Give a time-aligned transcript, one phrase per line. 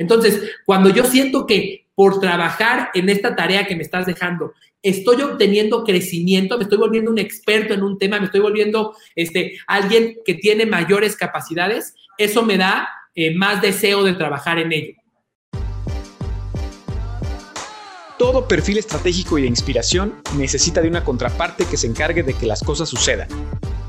[0.00, 5.20] Entonces, cuando yo siento que por trabajar en esta tarea que me estás dejando, estoy
[5.20, 10.16] obteniendo crecimiento, me estoy volviendo un experto en un tema, me estoy volviendo este, alguien
[10.24, 14.94] que tiene mayores capacidades, eso me da eh, más deseo de trabajar en ello.
[18.20, 22.44] Todo perfil estratégico y de inspiración necesita de una contraparte que se encargue de que
[22.44, 23.28] las cosas sucedan.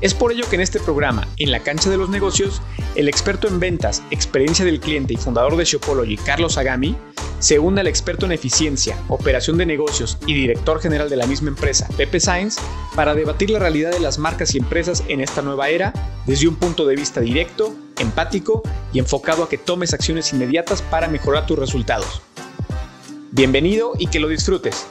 [0.00, 2.62] Es por ello que en este programa, en la cancha de los negocios,
[2.94, 6.96] el experto en ventas, experiencia del cliente y fundador de Shopology, Carlos Agami,
[7.40, 11.50] se une al experto en eficiencia, operación de negocios y director general de la misma
[11.50, 12.56] empresa, Pepe Sainz,
[12.96, 15.92] para debatir la realidad de las marcas y empresas en esta nueva era
[16.24, 18.62] desde un punto de vista directo, empático
[18.94, 22.22] y enfocado a que tomes acciones inmediatas para mejorar tus resultados.
[23.34, 24.86] Bienvenido y que lo disfrutes.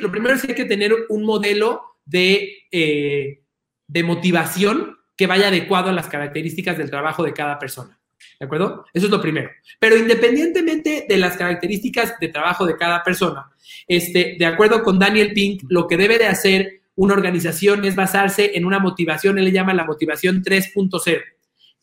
[0.00, 3.42] Lo primero es que hay que tener un modelo de, eh,
[3.88, 7.98] de motivación que vaya adecuado a las características del trabajo de cada persona.
[8.38, 8.84] ¿De acuerdo?
[8.94, 9.50] Eso es lo primero.
[9.80, 13.50] Pero independientemente de las características de trabajo de cada persona,
[13.88, 18.52] este, de acuerdo con Daniel Pink, lo que debe de hacer una organización es basarse
[18.54, 21.20] en una motivación, él le llama la motivación 3.0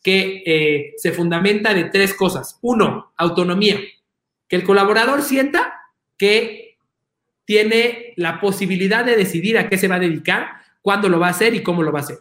[0.02, 2.58] que eh, se fundamenta de tres cosas.
[2.62, 3.78] Uno, autonomía.
[4.48, 5.74] Que el colaborador sienta
[6.16, 6.78] que
[7.44, 11.30] tiene la posibilidad de decidir a qué se va a dedicar, cuándo lo va a
[11.30, 12.18] hacer y cómo lo va a hacer.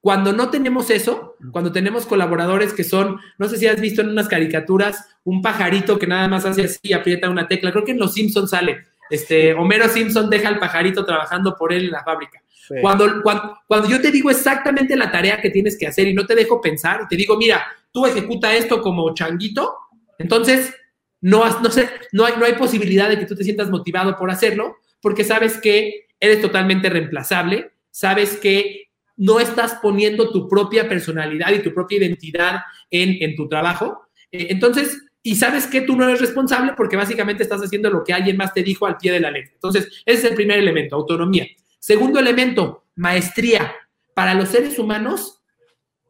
[0.00, 4.10] Cuando no tenemos eso, cuando tenemos colaboradores que son, no sé si has visto en
[4.10, 7.92] unas caricaturas, un pajarito que nada más hace así y aprieta una tecla, creo que
[7.92, 12.04] en Los Simpsons sale, este, Homero Simpson deja al pajarito trabajando por él en la
[12.04, 12.42] fábrica.
[12.80, 16.34] Cuando, cuando, yo te digo exactamente la tarea que tienes que hacer y no te
[16.34, 19.76] dejo pensar, y te digo, mira, tú ejecuta esto como changuito,
[20.18, 20.74] entonces
[21.20, 24.30] no, no, sé, no, hay, no hay posibilidad de que tú te sientas motivado por
[24.30, 31.52] hacerlo, porque sabes que eres totalmente reemplazable, sabes que no estás poniendo tu propia personalidad
[31.52, 34.08] y tu propia identidad en, en tu trabajo.
[34.30, 38.12] Eh, entonces, y sabes que tú no eres responsable porque básicamente estás haciendo lo que
[38.12, 39.50] alguien más te dijo al pie de la letra.
[39.54, 41.48] Entonces, ese es el primer elemento, autonomía.
[41.80, 43.74] Segundo elemento, maestría.
[44.14, 45.42] Para los seres humanos,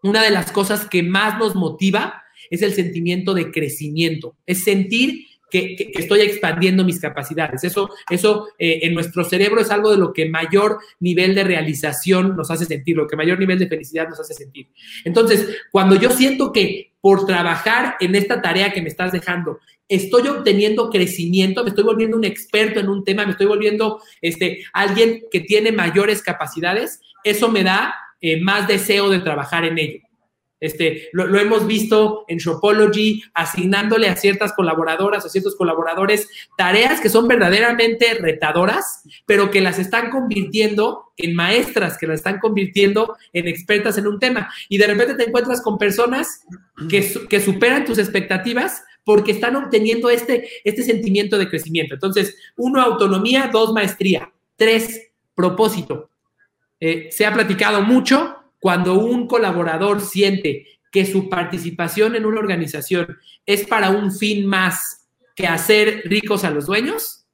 [0.02, 5.24] una de las cosas que más nos motiva es el sentimiento de crecimiento, es sentir
[5.50, 7.64] que, estoy expandiendo mis capacidades.
[7.64, 12.36] Eso, eso eh, en nuestro cerebro es algo de lo que mayor nivel de realización
[12.36, 14.68] nos hace sentir, lo que mayor nivel de felicidad nos hace sentir.
[15.06, 20.26] Entonces, cuando yo siento que por trabajar en esta tarea que me estás dejando, estoy
[20.26, 25.22] obteniendo crecimiento, me estoy volviendo un experto en un tema, me estoy volviendo este, alguien
[25.30, 30.00] que tiene mayores capacidades, eso me da eh, más deseo de trabajar en ello.
[30.58, 37.10] Este, lo, hemos visto en Shopology, asignándole a ciertas colaboradoras o ciertos colaboradores tareas que
[37.10, 43.48] son verdaderamente retadoras, pero que las están convirtiendo en maestras, que las están convirtiendo en
[43.48, 44.50] expertas en un tema.
[44.68, 46.44] Y de repente te encuentras con personas
[46.88, 51.94] que, que superan tus expectativas porque están obteniendo este, este sentimiento de crecimiento.
[51.94, 56.10] Entonces, uno, autonomía, dos, maestría, tres, propósito.
[56.80, 63.16] Eh, se ha platicado mucho cuando un colaborador siente que su participación en una organización
[63.46, 65.06] es para un fin más
[65.36, 67.28] que hacer ricos a los dueños,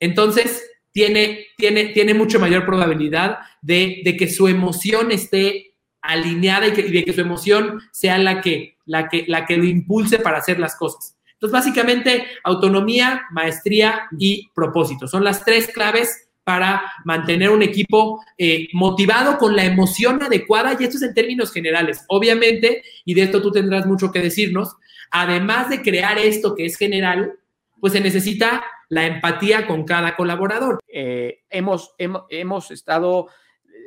[0.00, 6.82] entonces tiene, tiene, tiene mucho mayor probabilidad de, que su emoción esté alineada y, que,
[6.82, 10.58] de que su emoción sea la que, la, que, la que lo impulse para hacer
[10.58, 11.16] las cosas.
[11.34, 15.06] Entonces, básicamente, autonomía, maestría y propósito.
[15.06, 20.84] Son las tres claves para mantener un equipo eh, motivado con la emoción adecuada, y
[20.84, 22.06] esto es en términos generales.
[22.08, 24.74] Obviamente, y de esto tú tendrás mucho que decirnos,
[25.10, 27.34] además de crear esto que es general,
[27.78, 30.78] pues se necesita la empatía con cada colaborador.
[30.88, 33.28] Eh, hemos, hemos, estado,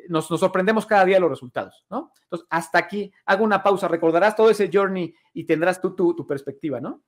[0.07, 2.13] nos, nos, sorprendemos cada día los resultados, ¿no?
[2.25, 6.27] Entonces, hasta aquí, hago una pausa, recordarás todo ese journey y tendrás tú tu, tu
[6.27, 7.01] perspectiva, ¿no?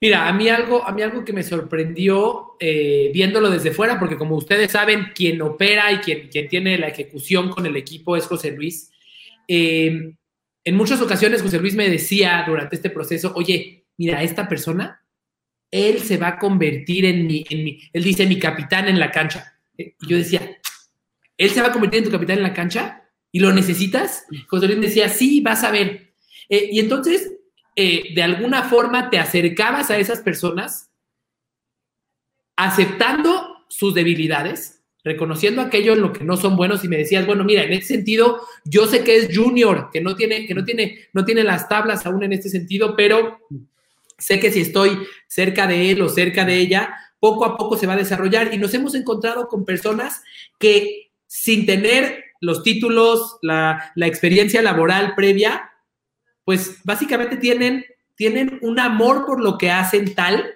[0.00, 4.16] Mira, a mí algo, a mí algo que me sorprendió eh, viéndolo desde fuera, porque
[4.16, 8.52] como ustedes saben, quien opera y quien, tiene la ejecución con el equipo es José
[8.52, 8.90] Luis.
[9.48, 10.14] Eh,
[10.64, 15.02] en muchas ocasiones José Luis me decía durante este proceso, oye, mira, esta persona,
[15.70, 19.10] él se va a convertir en mi, en mi, él dice mi capitán en la
[19.10, 19.58] cancha.
[19.76, 20.58] Y yo decía,
[21.36, 23.04] ¿él se va a convertir en tu capitán en la cancha?
[23.32, 24.24] ¿Y lo necesitas?
[24.48, 26.12] José Luis decía, sí, vas a ver.
[26.48, 27.32] Eh, y entonces
[27.78, 30.90] eh, de alguna forma te acercabas a esas personas
[32.56, 37.44] aceptando sus debilidades, reconociendo aquello en lo que no son buenos y me decías, bueno,
[37.44, 41.08] mira, en este sentido, yo sé que es junior, que no tiene, que no tiene,
[41.12, 43.40] no tiene las tablas aún en este sentido, pero
[44.16, 47.86] sé que si estoy cerca de él o cerca de ella, poco a poco se
[47.86, 50.22] va a desarrollar y nos hemos encontrado con personas
[50.58, 55.70] que sin tener los títulos, la experiencia laboral previa,
[56.46, 57.84] pues básicamente tienen,
[58.14, 60.54] tienen un amor por lo que hacen tal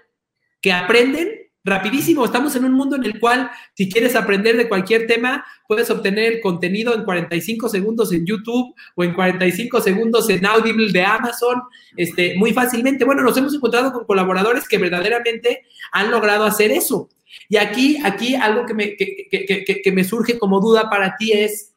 [0.62, 1.28] que aprenden
[1.64, 2.24] rapidísimo.
[2.24, 6.32] Estamos en un mundo en el cual si quieres aprender de cualquier tema, puedes obtener
[6.32, 11.60] el contenido en 45 segundos en YouTube o en 45 segundos en Audible de Amazon,
[11.96, 13.04] este, muy fácilmente.
[13.04, 17.08] Bueno, nos hemos encontrado con colaboradores que verdaderamente han logrado hacer eso.
[17.48, 21.69] Y aquí, aquí algo que me, que, me surge como duda para ti es,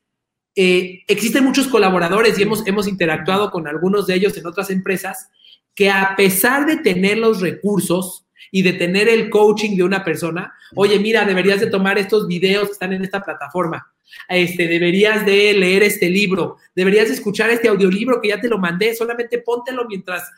[0.55, 5.29] eh, existen muchos colaboradores y hemos, hemos interactuado con algunos de ellos en otras empresas
[5.75, 8.23] que a pesar de tener los recursos,
[8.55, 12.67] y de tener el coaching de una persona, oye, mira, deberías de tomar estos videos
[12.67, 13.91] que están en esta plataforma,
[14.29, 18.59] este, deberías de leer este libro, deberías de escuchar este audiolibro que ya te lo
[18.59, 20.29] mandé, solamente póntelo mientras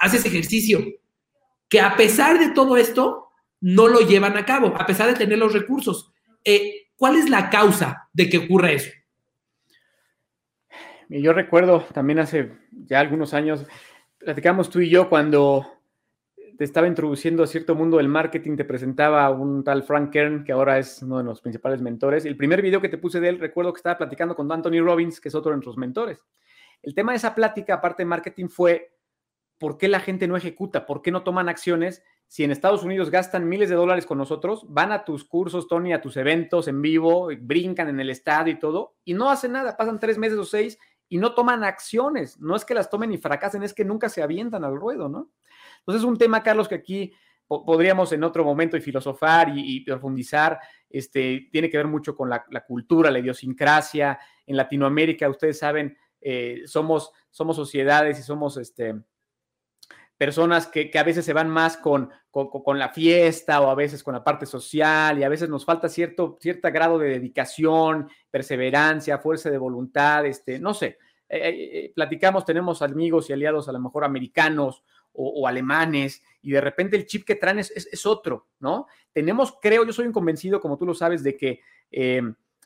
[0.00, 0.80] haces ejercicio.
[1.68, 3.30] Que a pesar de todo esto,
[3.60, 6.12] no lo llevan a cabo, a pesar de tener los recursos.
[6.44, 8.90] Eh, ¿Cuál es la causa de que ocurra eso?
[11.10, 13.66] Yo recuerdo también hace ya algunos años,
[14.18, 15.66] platicamos tú y yo cuando
[16.56, 20.52] te estaba introduciendo a cierto mundo del marketing, te presentaba un tal Frank Kern, que
[20.52, 22.26] ahora es uno de los principales mentores.
[22.26, 25.20] El primer video que te puse de él, recuerdo que estaba platicando con Anthony Robbins,
[25.20, 26.22] que es otro de nuestros mentores.
[26.80, 28.94] El tema de esa plática, aparte de marketing, fue
[29.58, 32.04] por qué la gente no ejecuta, por qué no toman acciones.
[32.28, 35.92] Si en Estados Unidos gastan miles de dólares con nosotros, van a tus cursos, Tony,
[35.92, 39.76] a tus eventos en vivo, brincan en el estadio y todo, y no hacen nada,
[39.76, 40.78] pasan tres meses o seis
[41.10, 42.40] y no toman acciones.
[42.40, 45.30] No es que las tomen y fracasen, es que nunca se avientan al ruedo, ¿no?
[45.80, 47.12] Entonces es un tema, Carlos, que aquí
[47.46, 50.60] podríamos en otro momento y filosofar y, profundizar.
[50.88, 54.20] Este, tiene que ver mucho con la, cultura, la idiosincrasia.
[54.46, 58.94] En Latinoamérica, ustedes saben, eh, somos, somos sociedades y somos este,
[60.20, 64.12] personas que, a veces se van más con, con, la fiesta o a veces con
[64.12, 69.48] la parte social y a veces nos falta cierto, cierto grado de dedicación, perseverancia, fuerza
[69.48, 70.98] de voluntad, este, no sé.
[71.26, 74.84] Eh, eh, platicamos, tenemos amigos y aliados a lo mejor americanos
[75.14, 78.88] o, alemanes, y de repente el chip que traen es, otro, ¿no?
[79.14, 82.20] Tenemos, creo, yo soy un convencido, como tú lo sabes, de que eh,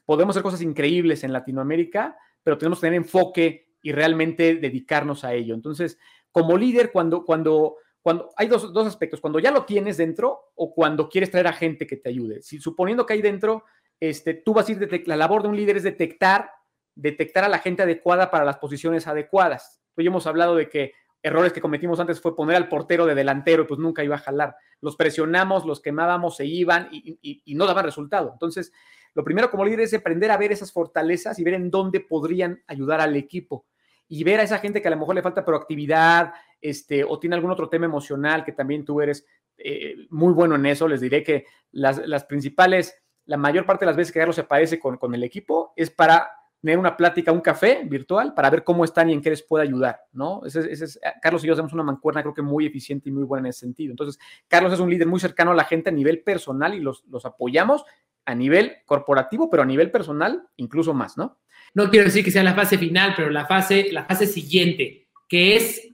[0.04, 5.34] podemos hacer cosas increíbles en Latinoamérica, pero tenemos que tener enfoque y realmente dedicarnos a
[5.34, 5.54] ello.
[5.54, 5.98] Entonces,
[6.32, 10.74] como líder, cuando, cuando, cuando hay dos, dos aspectos, cuando ya lo tienes dentro o
[10.74, 12.40] cuando quieres traer a gente que te ayude.
[12.42, 13.64] Suponiendo que hay dentro,
[14.00, 16.50] este, tú vas a ir, la labor de un líder es detectar,
[16.94, 19.82] detectar a la gente adecuada para las posiciones adecuadas.
[19.96, 20.92] Hoy hemos hablado de que
[21.22, 24.56] errores que cometimos antes fue poner al portero de delantero, pues nunca iba a jalar.
[24.80, 28.30] Los presionamos, los quemábamos, se iban y, no daban resultado.
[28.32, 28.72] Entonces,
[29.14, 32.62] lo primero como líder es aprender a ver esas fortalezas y ver en dónde podrían
[32.66, 33.66] ayudar al equipo.
[34.08, 37.36] Y ver a esa gente que a lo mejor le falta proactividad, este, o tiene
[37.36, 39.26] algún otro tema emocional que también tú eres
[39.58, 40.88] eh, muy bueno en eso.
[40.88, 42.94] Les diré que las, las, principales,
[43.26, 45.90] la mayor parte de las veces que Carlos se aparece con, con el equipo es
[45.90, 46.30] para
[46.64, 49.64] tener una plática, un café virtual para ver cómo están y en qué les puede
[49.64, 50.40] ayudar, ¿no?
[50.46, 53.46] Ese, es, Carlos y yo hacemos una mancuerna creo que muy eficiente y muy buena
[53.46, 53.90] en ese sentido.
[53.90, 54.18] Entonces,
[54.48, 57.26] Carlos es un líder muy cercano a la gente a nivel personal y los, los
[57.26, 57.84] apoyamos
[58.26, 61.38] a nivel corporativo, pero a nivel personal incluso más, ¿no?
[61.74, 65.56] No quiero decir que sea la fase final, pero la fase, la fase siguiente, que
[65.56, 65.88] es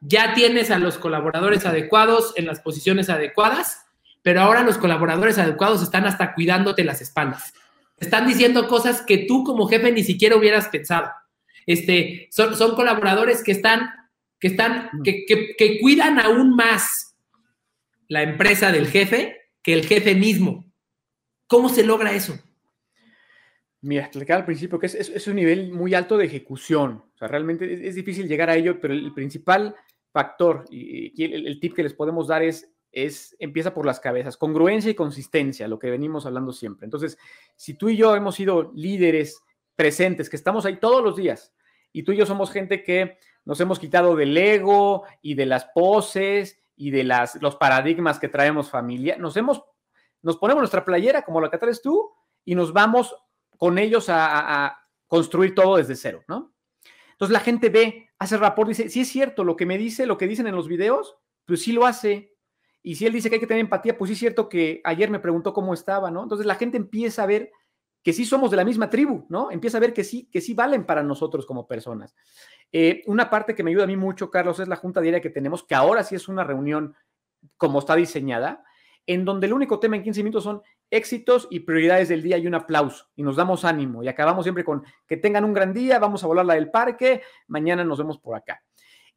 [0.00, 3.86] ya tienes a los colaboradores adecuados en las posiciones adecuadas,
[4.22, 7.52] pero ahora los colaboradores adecuados están hasta cuidándote las espaldas
[7.98, 11.10] están diciendo cosas que tú como jefe ni siquiera hubieras pensado.
[11.66, 13.90] Este, son, son colaboradores que están,
[14.38, 17.16] que están, que, que, cuidan aún más
[18.08, 20.64] la empresa del jefe que el jefe mismo.
[21.46, 22.38] ¿Cómo se logra eso?
[23.82, 27.04] Mira, explicaba al principio que es, es, un nivel muy alto de ejecución.
[27.14, 29.76] O sea, realmente es, difícil llegar a ello, pero el, principal
[30.12, 34.38] factor y, el, el, tip que les podemos dar es es, empieza por las cabezas,
[34.38, 36.86] congruencia y consistencia, lo que venimos hablando siempre.
[36.86, 37.18] Entonces,
[37.54, 39.42] si tú y yo hemos sido líderes
[39.76, 41.52] presentes, que estamos ahí todos los días,
[41.92, 45.66] y tú y yo somos gente que nos hemos quitado del ego y de las
[45.74, 49.62] poses y de las, los paradigmas que traemos familia, nos hemos,
[50.26, 52.10] nos ponemos nuestra playera como la que traes tú
[52.44, 53.14] y nos vamos
[53.56, 56.52] con ellos a, construir todo desde cero, ¿no?
[57.12, 60.18] Entonces la gente ve, hace rapport, dice, sí es cierto, lo que me dice, lo
[60.18, 62.34] que dicen en los videos, pues sí lo hace,
[62.82, 65.10] y si él dice que hay que tener empatía, pues sí es cierto que ayer
[65.10, 66.24] me preguntó cómo estaba, ¿no?
[66.24, 67.52] Entonces la gente empieza a ver
[68.02, 69.52] que sí somos de la misma tribu, ¿no?
[69.52, 72.16] Empieza a ver que sí, que sí valen para nosotros como personas.
[72.72, 75.30] Eh, una parte que me ayuda a mí mucho, Carlos, es la junta diaria que
[75.30, 76.96] tenemos, que ahora sí es una reunión
[77.56, 78.64] como está diseñada,
[79.06, 82.46] en donde el único tema en 15 minutos son éxitos y prioridades del día y
[82.46, 85.98] un aplauso y nos damos ánimo y acabamos siempre con que tengan un gran día,
[85.98, 88.62] vamos a volar la del parque, mañana nos vemos por acá.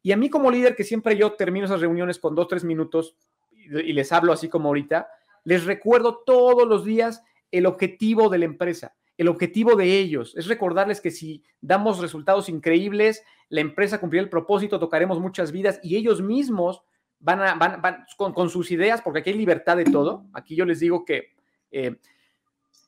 [0.02, 3.16] Y a mí como líder que siempre yo termino esas reuniones con dos, tres minutos
[3.52, 5.08] y les hablo así como ahorita,
[5.44, 8.94] les recuerdo todos los días el objetivo de la empresa.
[9.18, 10.34] el objetivo de ellos.
[10.34, 15.78] Es recordarles que si damos resultados increíbles, la empresa cumplirá el propósito, tocaremos muchas vidas
[15.82, 16.82] y ellos mismos
[17.20, 20.26] van, a, van, con, sus ideas, porque aquí hay libertad de todo.
[20.32, 21.34] Aquí yo les digo que
[21.70, 21.96] eh,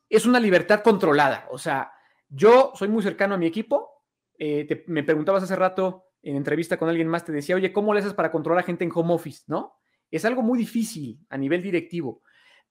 [0.08, 1.46] es una libertad controlada.
[1.50, 1.92] O sea,
[2.28, 4.02] yo soy muy cercano a mi equipo.
[4.38, 8.00] Eh, me preguntabas hace rato en entrevista con alguien más, te decía, oye, ¿cómo le
[8.00, 9.42] haces para controlar a gente en home office?
[9.46, 9.74] ¿No?
[10.10, 12.22] Es algo muy difícil a nivel directivo.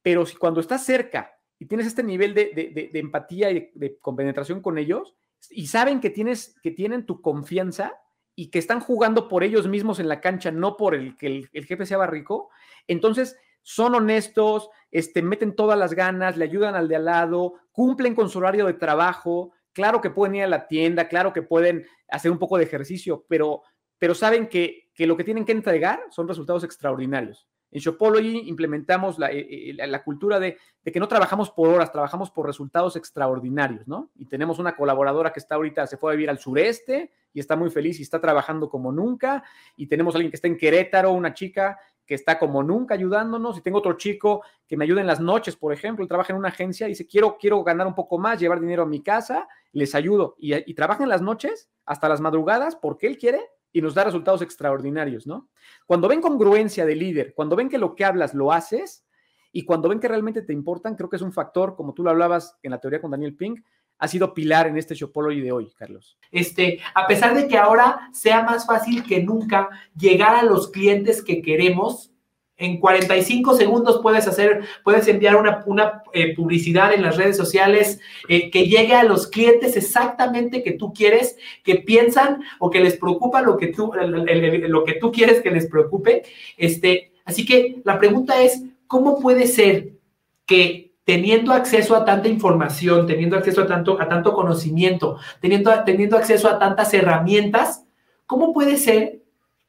[0.01, 4.77] Pero si cuando estás cerca y tienes este nivel de, empatía y de, compenetración con
[4.77, 5.15] ellos
[5.49, 7.93] y saben que, tienes, que tienen tu confianza
[8.35, 11.65] y que están jugando por ellos mismos en la cancha, no por el que el,
[11.65, 12.49] jefe sea rico,
[12.87, 18.15] entonces son honestos, este, meten todas las ganas, le ayudan al de al lado, cumplen
[18.15, 21.85] con su horario de trabajo, claro que pueden ir a la tienda, claro que pueden
[22.09, 23.61] hacer un poco de ejercicio, pero,
[23.97, 27.47] pero saben que, que lo que tienen que entregar son resultados extraordinarios.
[27.71, 32.45] En Shopology implementamos la, eh, eh, cultura de, que no trabajamos por horas, trabajamos por
[32.45, 34.09] resultados extraordinarios, ¿no?
[34.15, 37.55] Y tenemos una colaboradora que está ahorita, se fue a vivir al sureste y está
[37.55, 39.43] muy feliz y está trabajando como nunca.
[39.77, 43.57] Y tenemos a alguien que está en Querétaro, una chica que está como nunca ayudándonos.
[43.57, 46.39] Y tengo otro chico que me ayuda en las noches, por ejemplo, él trabaja en
[46.39, 49.47] una agencia y dice, quiero, quiero ganar un poco más, llevar dinero a mi casa,
[49.71, 50.35] les ayudo.
[50.37, 53.41] Y, y trabaja en las noches hasta las madrugadas porque él quiere
[53.73, 55.49] y nos da resultados extraordinarios, ¿no?
[55.85, 59.05] Cuando ven congruencia de líder, cuando ven que lo que hablas lo haces
[59.51, 62.09] y cuando ven que realmente te importan, creo que es un factor, como tú lo
[62.09, 63.61] hablabas en la teoría con Daniel Pink,
[63.97, 66.17] ha sido pilar en este Shopology de hoy, Carlos.
[66.31, 71.21] Este, a pesar de que ahora sea más fácil que nunca llegar a los clientes
[71.21, 72.10] que queremos,
[72.61, 77.99] en 45 segundos puedes hacer, puedes enviar una, una eh, publicidad en las redes sociales
[78.29, 82.97] eh, que llegue a los clientes exactamente que tú quieres, que piensan o que les
[82.97, 86.23] preocupa lo que tú, lo que tú quieres que les preocupe.
[86.55, 89.93] Este, así que la pregunta es, ¿cómo puede ser
[90.45, 96.15] que teniendo acceso a tanta información, teniendo acceso a tanto, a tanto conocimiento, teniendo, teniendo
[96.15, 97.85] acceso a tantas herramientas,
[98.27, 99.20] ¿cómo puede ser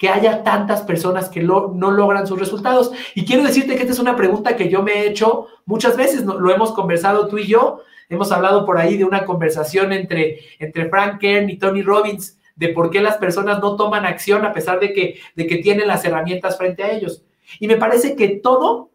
[0.02, 2.90] que haya tantas personas que no logran sus resultados.
[3.14, 6.24] Y quiero decirte que esta es una pregunta que yo me he hecho muchas veces,
[6.24, 10.88] lo hemos conversado tú y yo, hemos hablado por ahí de una conversación entre, entre
[10.88, 14.80] Frank Kern y Tony Robbins, de por qué las personas no toman acción a pesar
[14.80, 17.22] de que, de que tienen las herramientas frente a ellos.
[17.60, 18.90] Y me parece que todo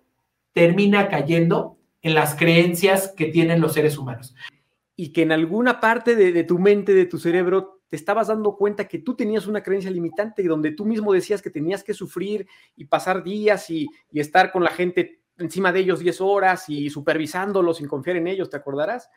[0.52, 4.36] termina cayendo en las creencias que tienen los seres humanos.
[4.98, 8.56] Y que en alguna parte de, de tu mente, de tu cerebro, te estabas dando
[8.56, 12.48] cuenta que tú tenías una creencia limitante donde tú mismo decías que tenías que sufrir
[12.76, 17.78] y pasar días y, estar con la gente encima de ellos 10 horas y supervisándolos
[17.78, 19.10] sin confiar en ellos, ¿te acordarás?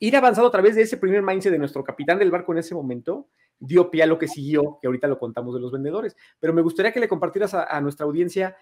[0.00, 2.74] Ir avanzando a través de ese primer mindset de nuestro capitán del barco en ese
[2.74, 6.16] momento dio pie a lo que siguió, que ahorita lo contamos de los vendedores.
[6.40, 8.56] Pero me gustaría que le compartieras a, a nuestra audiencia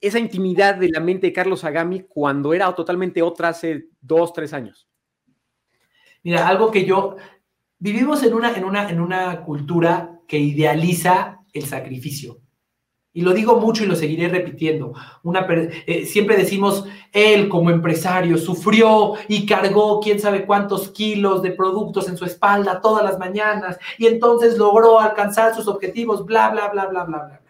[0.00, 4.52] esa intimidad de la mente de Carlos Agami cuando era totalmente otra hace dos, tres
[4.52, 4.88] años.
[6.22, 7.16] Mira, algo que yo,
[7.78, 12.40] Vivimos en una, en una, en una cultura que idealiza el sacrificio.
[13.12, 14.92] Y lo digo mucho y lo seguiré repitiendo.
[15.24, 21.52] Una, eh, siempre decimos, él como empresario sufrió y cargó quién sabe cuántos kilos de
[21.52, 26.68] productos en su espalda todas las mañanas y entonces logró alcanzar sus objetivos, bla, bla,
[26.68, 27.42] bla, bla, bla, bla.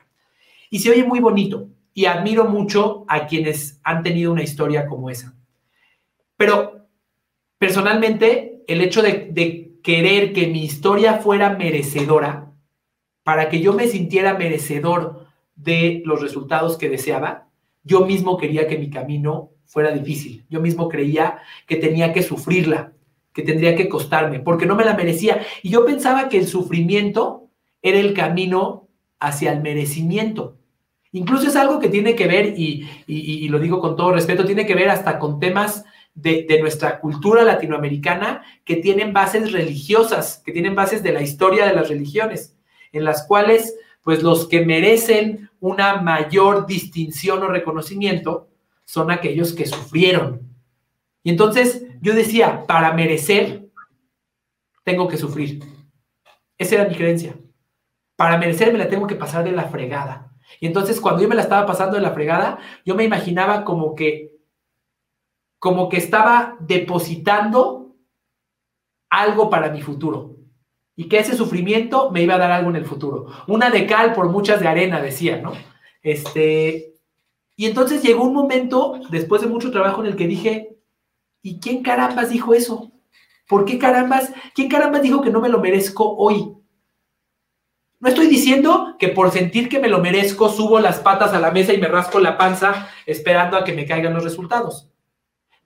[0.71, 5.11] Y se oye muy bonito y admiro mucho a quienes han tenido una historia como
[5.11, 5.35] esa.
[6.37, 6.87] Pero
[7.59, 12.53] personalmente, el hecho de, de querer que mi historia fuera merecedora,
[13.23, 17.49] para que yo me sintiera merecedor de los resultados que deseaba,
[17.85, 20.47] yo mismo quería que mi camino fuera difícil.
[20.49, 22.93] Yo mismo creía que tenía que sufrirla,
[23.33, 25.43] que tendría que costarme, porque no me la merecía.
[25.63, 27.49] Y yo pensaba que el sufrimiento
[27.83, 28.89] era el camino
[29.21, 30.57] hacia el merecimiento.
[31.13, 34.67] Incluso es algo que tiene que ver, y, y lo digo con todo respeto, tiene
[34.67, 35.85] que ver hasta con temas
[36.15, 41.75] de, nuestra cultura latinoamericana que tienen bases religiosas, que tienen bases de la historia de
[41.75, 42.57] las religiones,
[42.93, 48.49] en las cuales pues los que merecen una mayor distinción o reconocimiento
[48.85, 50.49] son aquellos que sufrieron.
[51.23, 53.69] Y entonces yo decía, para merecer,
[54.85, 55.63] tengo que sufrir.
[56.57, 57.35] Esa era mi creencia.
[58.17, 60.33] Para merecer me la tengo que pasar de la fregada.
[60.61, 63.95] Y entonces cuando yo me la estaba pasando de la fregada, yo me imaginaba como
[63.95, 64.28] que
[65.59, 67.97] como que estaba depositando
[69.11, 70.37] algo para mi futuro
[70.95, 73.27] y que ese sufrimiento me iba a dar algo en el futuro.
[73.47, 75.53] Una de cal por muchas de arena, decía, ¿no?
[76.03, 76.95] Este,
[77.57, 80.77] y entonces llegó un momento, después de mucho trabajo, en el que dije,
[81.43, 82.91] ¿y quién carambas dijo eso?
[83.47, 84.33] ¿Por qué carambas?
[84.55, 86.53] ¿Quién carambas dijo que no me lo merezco hoy?
[88.01, 91.51] No estoy diciendo que por sentir que me lo merezco subo las patas a la
[91.51, 94.89] mesa y me rasco la panza esperando a que me caigan los resultados.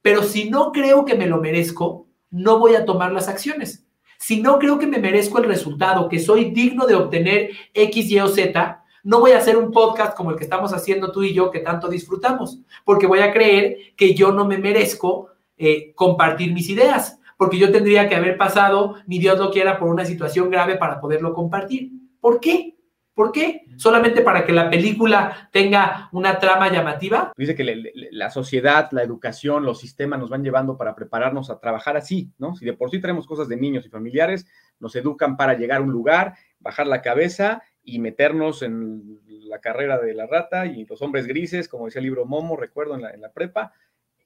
[0.03, 3.87] Pero si no creo que me lo merezco, no voy a tomar las acciones.
[4.19, 8.21] Si no creo que me merezco el resultado, que soy digno de obtener X, Y
[8.21, 11.35] o Z, no voy a hacer un podcast como el que estamos haciendo tú y
[11.35, 16.53] yo que tanto disfrutamos, porque voy a creer que yo no me merezco eh, compartir
[16.53, 20.51] mis ideas, porque yo tendría que haber pasado, ni Dios lo quiera, por una situación
[20.51, 21.91] grave para poderlo compartir.
[22.21, 22.77] ¿Por qué?
[23.15, 23.67] ¿Por qué?
[23.77, 27.33] ¿Solamente para que la película tenga una trama llamativa?
[27.37, 31.97] Dice que la sociedad, la educación, los sistemas nos van llevando para prepararnos a trabajar
[31.97, 32.57] así, ¿no?
[32.57, 34.47] Si de por sí tenemos cosas de niños y familiares,
[34.81, 39.99] nos educan para llegar a un lugar, bajar la cabeza y meternos en la carrera
[39.99, 43.33] de la rata y los hombres grises, como decía el libro Momo, recuerdo en la,
[43.33, 43.73] prepa,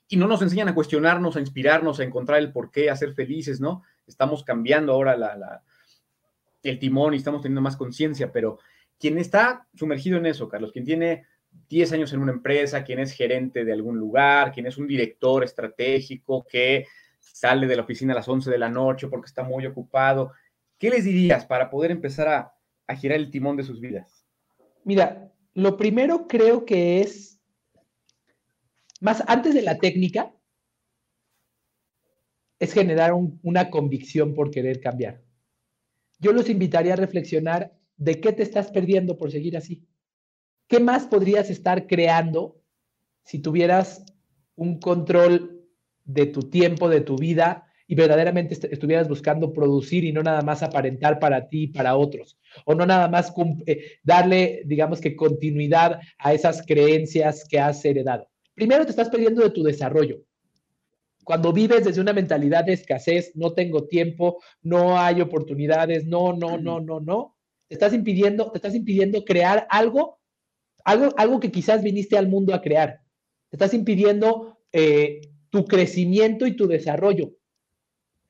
[0.08, 3.60] y no nos enseñan a cuestionarnos, a inspirarnos, a encontrar el porqué, a ser felices,
[3.60, 3.82] ¿no?
[4.06, 5.62] Estamos cambiando ahora la,
[6.62, 8.58] el timón y estamos teniendo más conciencia, pero
[8.98, 11.26] quien está sumergido en eso, Carlos, quien tiene
[11.68, 15.44] 10 años en una empresa, quien es gerente de algún lugar, quien es un director
[15.44, 16.86] estratégico que
[17.18, 20.32] sale de la oficina a las 11 de la noche porque está muy ocupado,
[20.78, 22.52] ¿qué les dirías para poder empezar a,
[22.96, 24.24] girar el timón de sus vidas?
[24.84, 27.40] Mira, lo primero creo que es,
[29.00, 30.32] más antes de la técnica,
[32.58, 33.12] es generar
[33.42, 35.20] una convicción por querer cambiar.
[36.18, 39.86] Yo los invitaría a reflexionar ¿de qué te estás perdiendo por seguir así?
[40.68, 42.60] ¿Qué más podrías estar creando
[43.24, 44.04] si tuvieras
[44.56, 45.64] un control
[46.04, 50.62] de tu tiempo, de tu vida y verdaderamente estuvieras buscando producir y no nada más
[50.62, 52.38] aparentar para ti y para otros?
[52.64, 53.32] O no nada más
[53.66, 58.28] eh, darle, digamos que, continuidad a esas creencias que has heredado.
[58.54, 60.22] Primero te estás perdiendo de tu desarrollo.
[61.22, 66.56] Cuando vives desde una mentalidad de escasez, no tengo tiempo, no hay oportunidades, no, no,
[66.56, 67.35] no, no, no,
[67.68, 70.20] te estás impidiendo, te estás impidiendo crear algo,
[70.84, 73.00] algo, algo que quizás viniste al mundo a crear.
[73.50, 75.20] Te estás impidiendo eh,
[75.50, 77.32] tu crecimiento y tu desarrollo.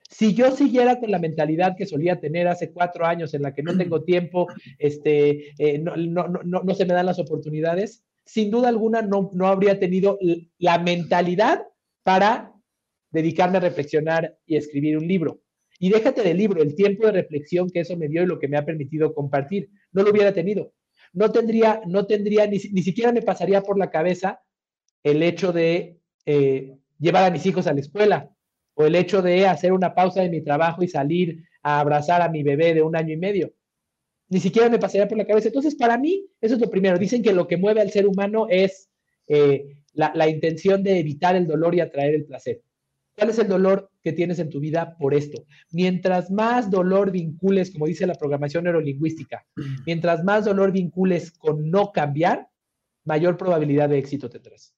[0.08, 3.62] Si yo siguiera con la mentalidad que solía tener hace cuatro años, en la que
[3.62, 4.46] no tengo tiempo,
[4.78, 9.30] este, eh, no, no, no, no, se me dan las oportunidades, sin duda alguna no,
[9.34, 10.18] no habría tenido
[10.58, 11.64] la mentalidad
[12.04, 12.52] para
[13.10, 15.40] dedicarme a reflexionar y escribir un libro.
[15.78, 18.48] Y déjate del libro, el tiempo de reflexión que eso me dio y lo que
[18.48, 19.70] me ha permitido compartir.
[19.92, 20.72] No lo hubiera tenido.
[21.12, 24.40] No tendría, no tendría, ni, siquiera me pasaría por la cabeza
[25.02, 28.30] el hecho de eh, llevar a mis hijos a la escuela
[28.74, 32.28] o el hecho de hacer una pausa de mi trabajo y salir a abrazar a
[32.28, 33.52] mi bebé de un año y medio.
[34.28, 35.48] Ni siquiera me pasaría por la cabeza.
[35.48, 36.98] Entonces, para mí, eso es lo primero.
[36.98, 38.90] Dicen que lo que mueve al ser humano es
[39.28, 42.60] eh, la intención de evitar el dolor y atraer el placer.
[43.16, 45.46] ¿Cuál es el dolor que tienes en tu vida por esto?
[45.72, 49.46] Mientras más dolor vincules, como dice la programación neurolingüística,
[49.86, 52.48] mientras más dolor vincules con no cambiar,
[53.04, 54.75] mayor probabilidad de éxito tendrás.